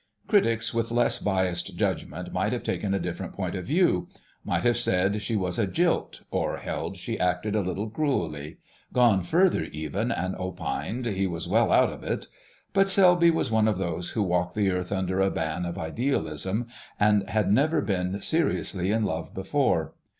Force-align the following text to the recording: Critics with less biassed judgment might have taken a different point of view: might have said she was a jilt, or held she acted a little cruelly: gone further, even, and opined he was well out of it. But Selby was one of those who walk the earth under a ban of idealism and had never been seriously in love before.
Critics 0.27 0.73
with 0.73 0.89
less 0.89 1.19
biassed 1.19 1.75
judgment 1.75 2.33
might 2.33 2.53
have 2.53 2.63
taken 2.63 2.91
a 2.95 2.99
different 2.99 3.33
point 3.33 3.53
of 3.53 3.67
view: 3.67 4.07
might 4.43 4.63
have 4.63 4.77
said 4.77 5.21
she 5.21 5.35
was 5.35 5.59
a 5.59 5.67
jilt, 5.67 6.23
or 6.31 6.57
held 6.57 6.97
she 6.97 7.19
acted 7.19 7.55
a 7.55 7.61
little 7.61 7.87
cruelly: 7.87 8.57
gone 8.91 9.21
further, 9.21 9.65
even, 9.65 10.11
and 10.11 10.35
opined 10.37 11.05
he 11.05 11.27
was 11.27 11.47
well 11.47 11.71
out 11.71 11.89
of 11.93 12.03
it. 12.03 12.25
But 12.73 12.89
Selby 12.89 13.29
was 13.29 13.51
one 13.51 13.67
of 13.67 13.77
those 13.77 14.09
who 14.17 14.23
walk 14.23 14.55
the 14.55 14.71
earth 14.71 14.91
under 14.91 15.21
a 15.21 15.29
ban 15.29 15.67
of 15.67 15.77
idealism 15.77 16.65
and 16.99 17.29
had 17.29 17.51
never 17.53 17.79
been 17.79 18.23
seriously 18.23 18.89
in 18.89 19.03
love 19.05 19.35
before. 19.35 19.93